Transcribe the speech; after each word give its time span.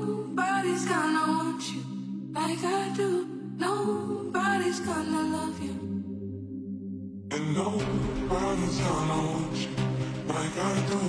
Nobody's 0.00 0.86
gonna 0.86 1.24
want 1.32 1.62
you 1.72 1.82
like 2.32 2.64
I 2.64 2.88
do. 2.96 3.26
Nobody's 3.58 4.80
gonna 4.80 5.22
love 5.36 5.62
you. 5.62 5.76
And 7.30 7.54
nobody's 7.54 8.78
gonna 8.78 9.18
want 9.28 9.56
you 9.56 9.68
like 10.26 10.56
I 10.56 10.74
do. 10.88 11.00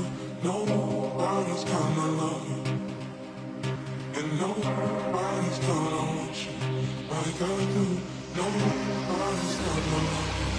Nobody's 0.44 1.64
gonna 1.64 2.08
love 2.22 2.46
you. 2.52 2.62
And 4.18 4.40
nobody's 4.42 5.60
gonna 5.68 6.04
want 6.12 6.36
you 6.44 6.54
like 7.12 7.42
I 7.42 7.60
do. 7.76 7.86
Nobody's 8.36 9.56
gonna 9.64 10.00
love 10.04 10.32
you. 10.40 10.50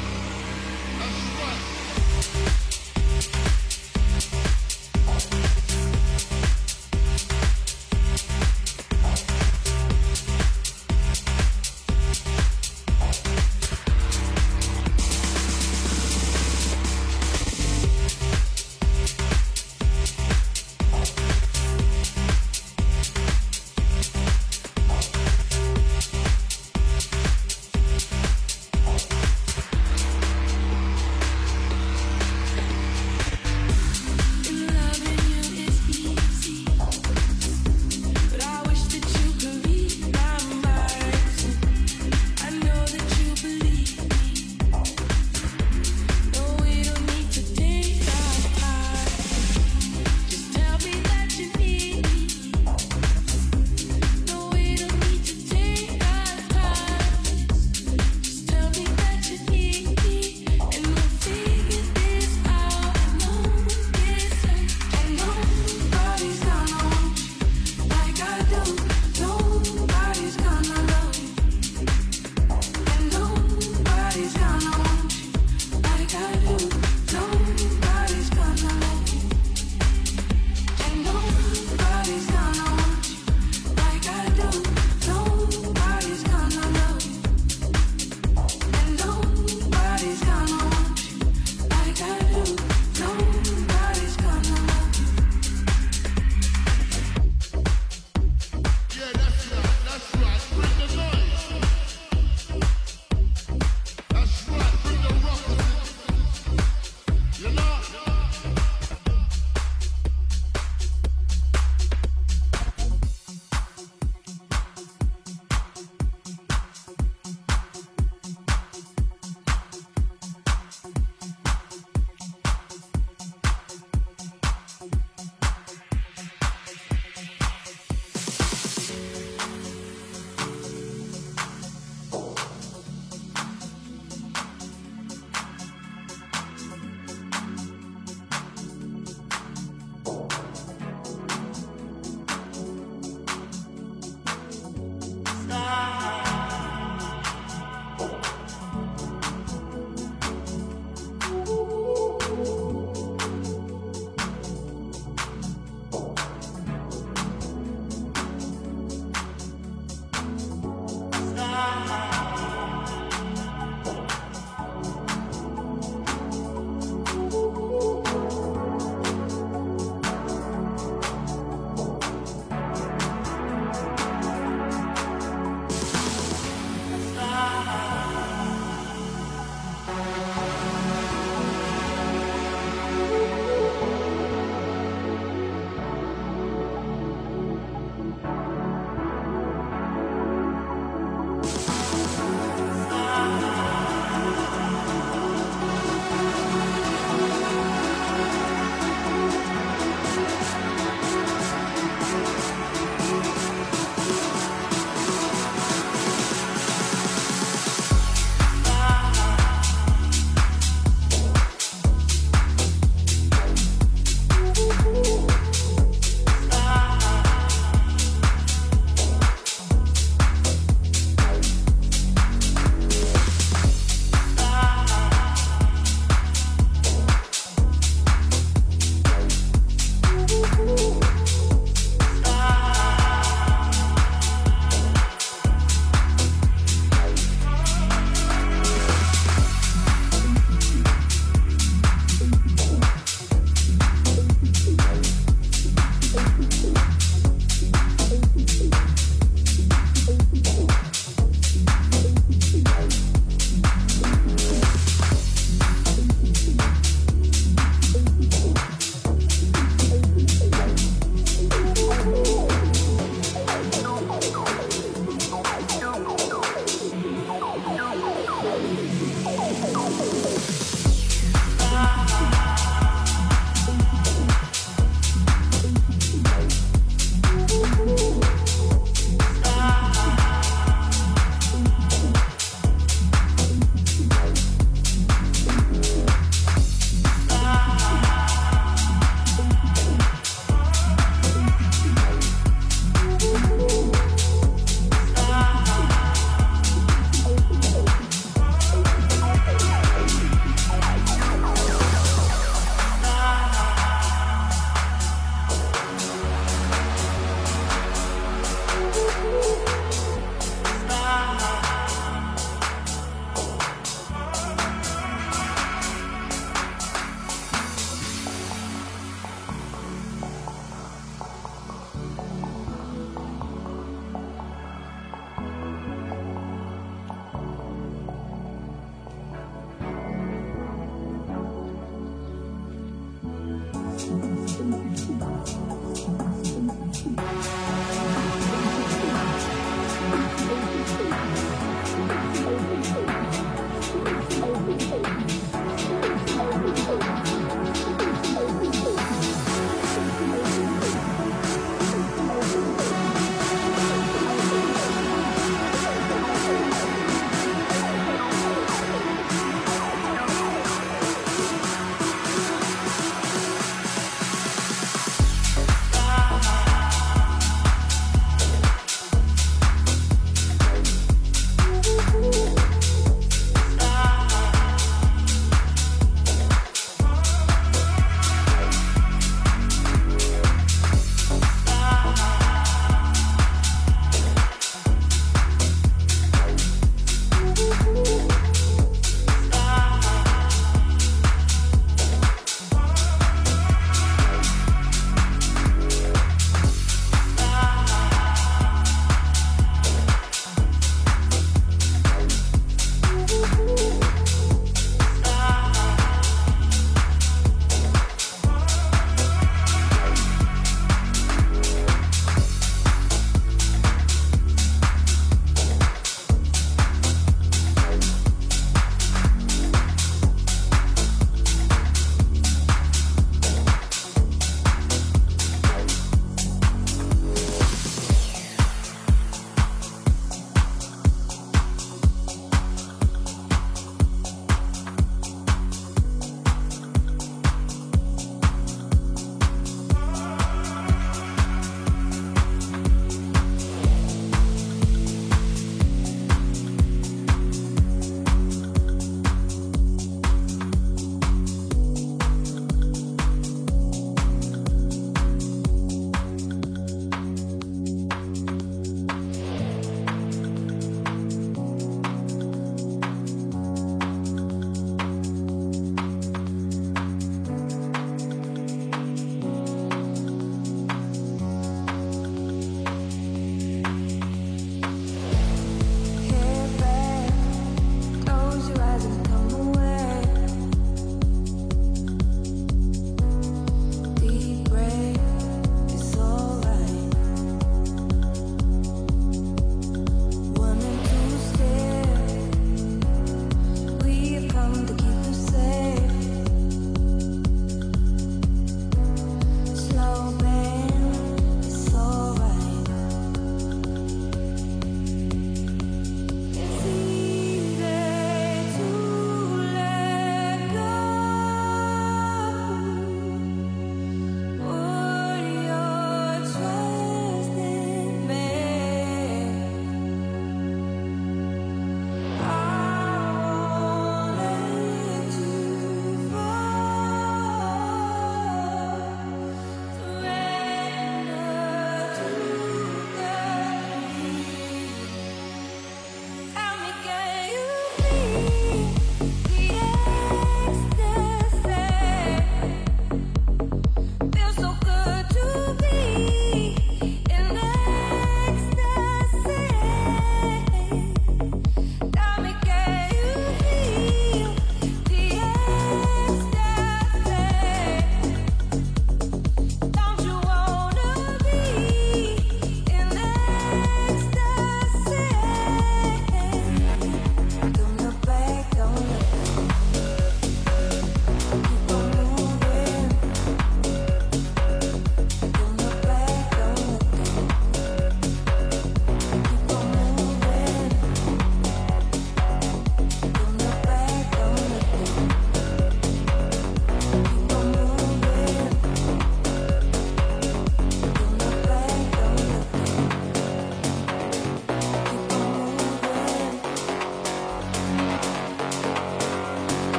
That's 0.99 1.21
right. 1.39 1.72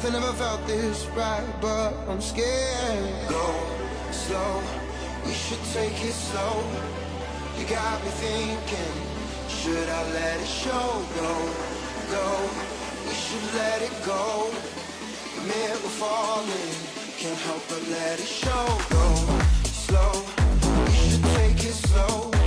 Nothing 0.00 0.14
ever 0.14 0.32
felt 0.34 0.64
this 0.64 1.06
right, 1.16 1.44
but 1.60 1.92
I'm 2.08 2.20
scared. 2.20 3.28
Go 3.28 3.52
slow, 4.12 4.62
we 5.26 5.32
should 5.32 5.58
take 5.74 6.04
it 6.04 6.12
slow. 6.12 6.62
You 7.58 7.66
got 7.66 8.00
me 8.04 8.10
thinking, 8.10 8.94
should 9.48 9.88
I 9.88 10.02
let 10.12 10.40
it 10.40 10.46
show? 10.46 11.02
Go, 11.18 11.34
go, 12.14 12.48
we 13.08 13.12
should 13.12 13.54
let 13.56 13.82
it 13.82 13.90
go. 14.06 14.52
Admit 15.38 15.70
we're 15.82 15.98
falling, 15.98 16.74
can't 17.18 17.36
help 17.40 17.62
but 17.68 17.82
let 17.88 18.20
it 18.20 18.24
show. 18.24 18.66
Go 18.94 19.06
slow, 19.64 20.12
we 20.86 20.92
should 20.92 21.24
take 21.24 21.64
it 21.64 21.74
slow. 21.74 22.37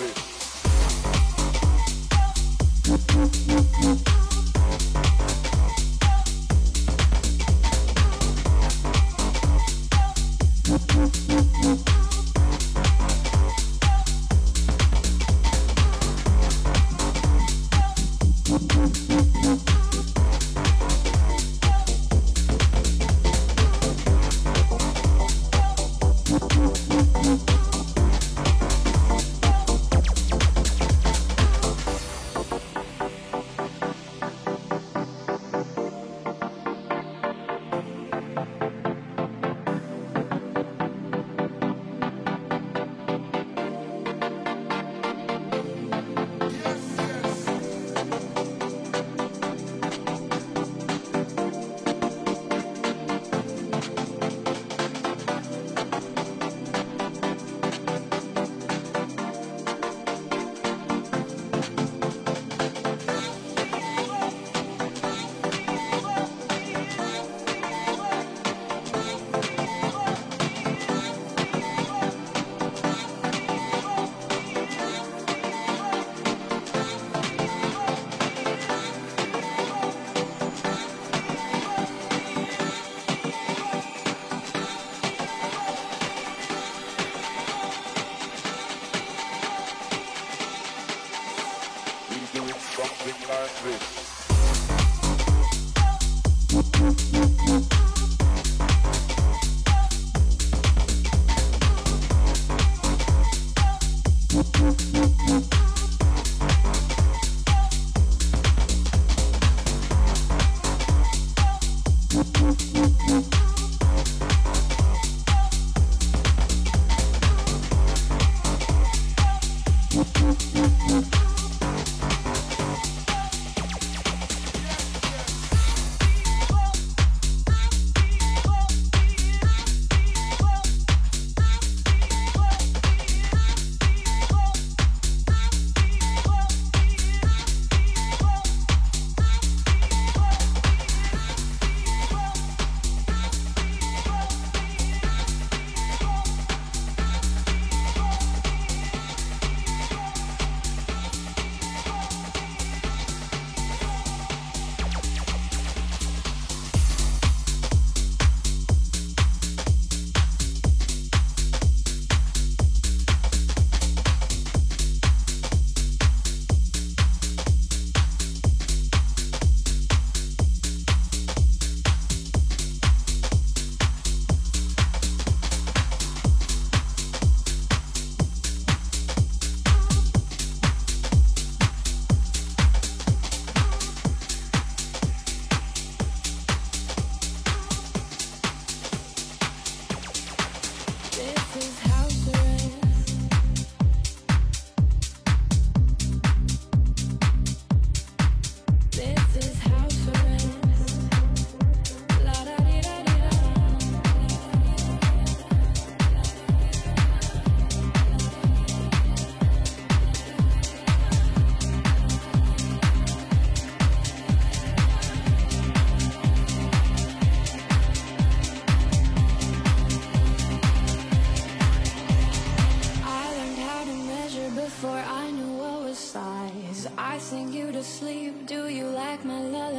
I 0.00 0.29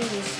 Sadness 0.00 0.14
with 0.14 0.39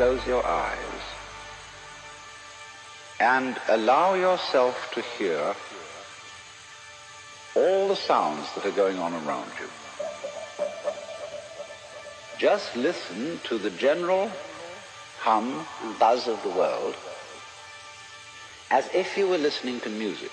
Close 0.00 0.26
your 0.26 0.46
eyes 0.46 1.02
and 3.20 3.54
allow 3.68 4.14
yourself 4.14 4.74
to 4.94 5.02
hear 5.02 5.54
all 7.54 7.86
the 7.86 7.94
sounds 7.94 8.46
that 8.54 8.64
are 8.64 8.70
going 8.70 8.96
on 8.96 9.12
around 9.12 9.50
you. 9.60 9.68
Just 12.38 12.74
listen 12.76 13.40
to 13.44 13.58
the 13.58 13.68
general 13.68 14.30
hum 15.18 15.66
and 15.82 15.98
buzz 15.98 16.28
of 16.28 16.42
the 16.44 16.48
world 16.48 16.96
as 18.70 18.88
if 18.94 19.18
you 19.18 19.28
were 19.28 19.36
listening 19.36 19.80
to 19.80 19.90
music. 19.90 20.32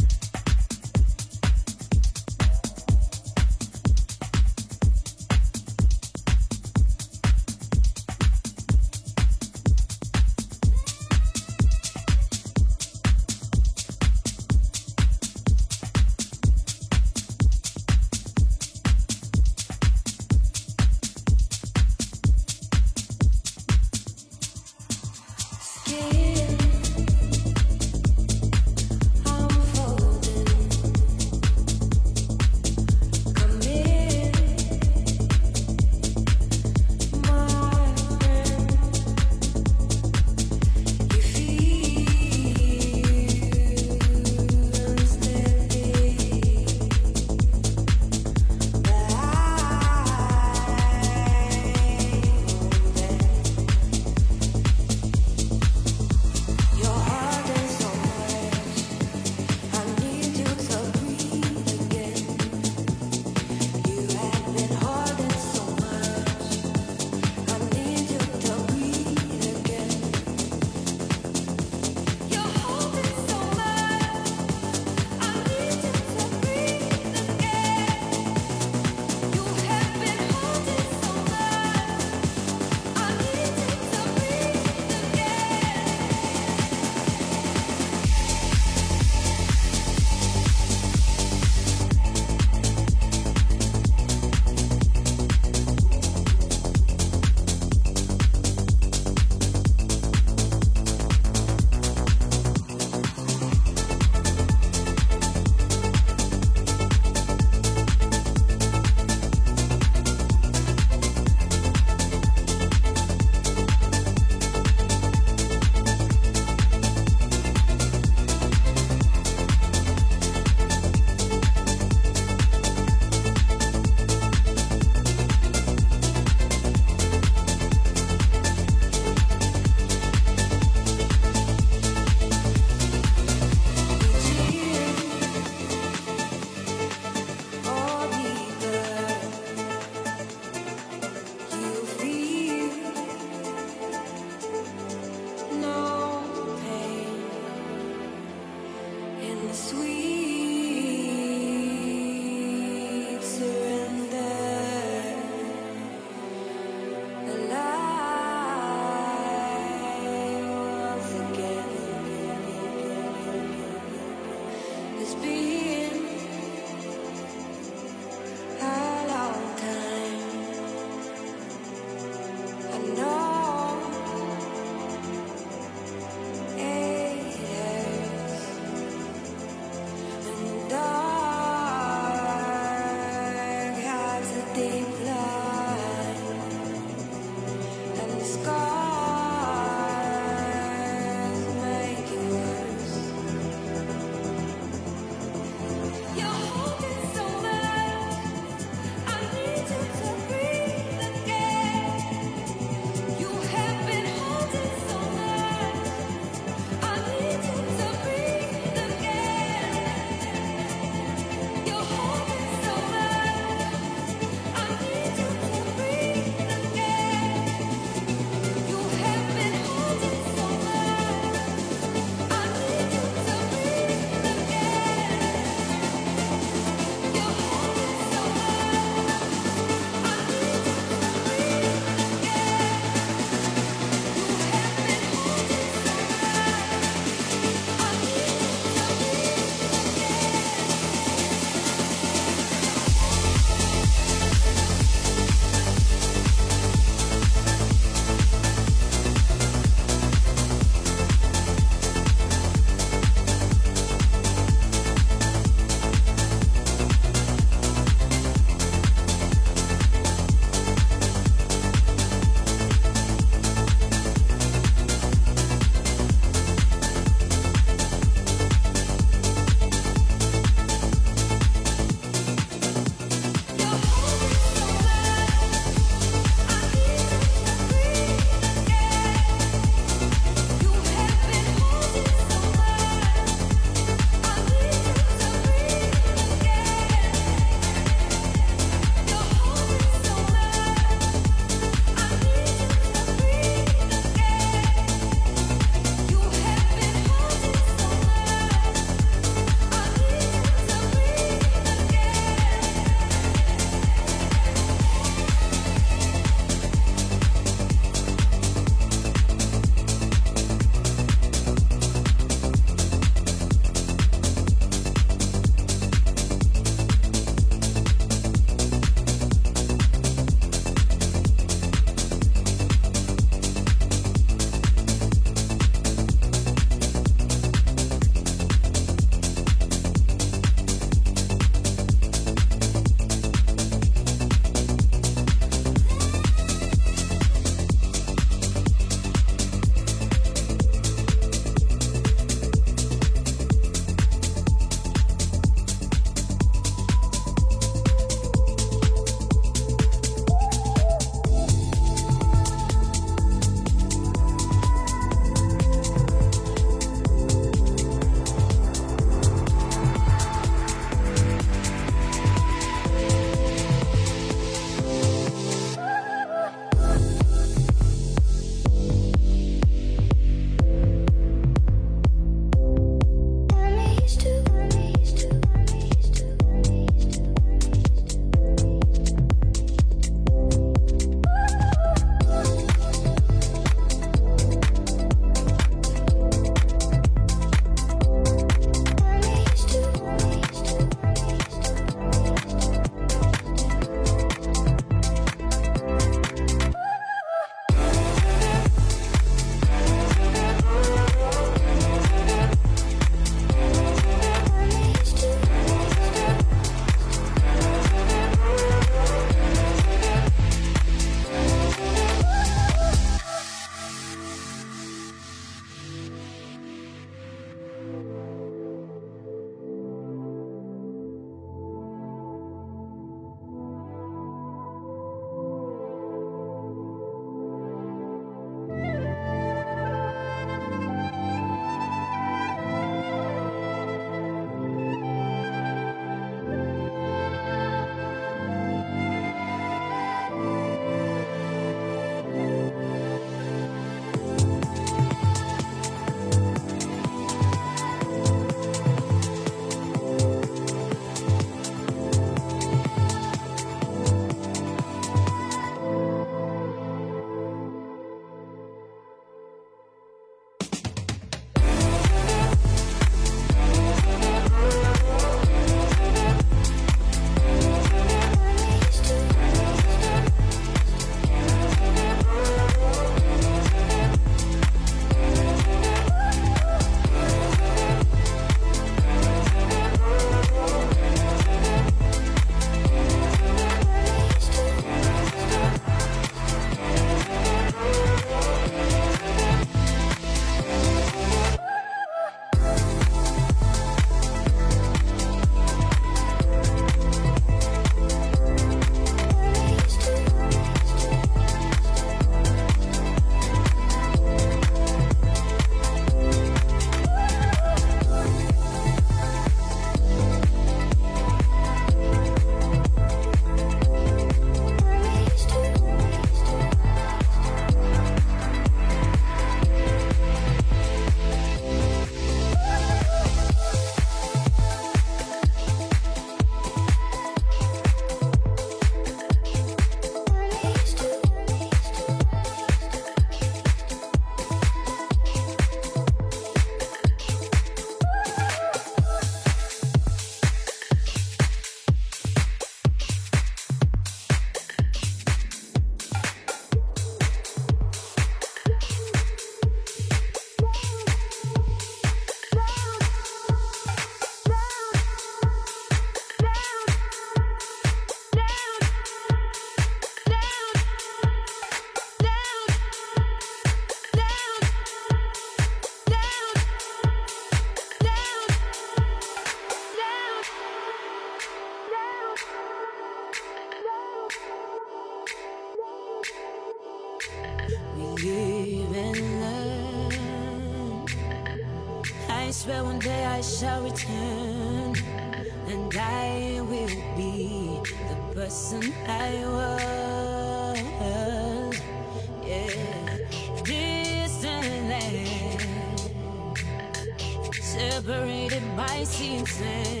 այս 599.01 599.13
ինձ 599.25 599.53
է 599.65 600.00